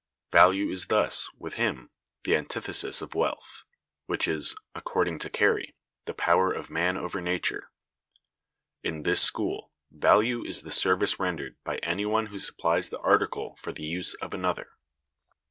[0.31, 1.91] Value is thus, with him,
[2.23, 3.65] the antithesis of wealth,
[4.07, 7.69] which is (according to Carey) the power of man over nature.
[8.81, 13.55] In this school, value is the service rendered by any one who supplies the article
[13.57, 14.69] for the use of another.